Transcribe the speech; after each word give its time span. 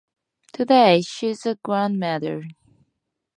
Today, 0.51 1.03
she 1.03 1.27
is 1.27 1.45
a 1.45 1.59
grandmother. 1.63 2.45